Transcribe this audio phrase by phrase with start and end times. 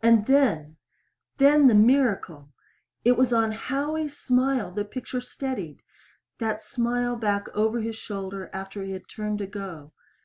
[0.00, 0.76] And then
[1.38, 2.52] then the miracle!
[3.04, 5.82] It was on Howie's smile the picture steadied
[6.38, 9.92] that smile back over his shoulder after he had turned to go.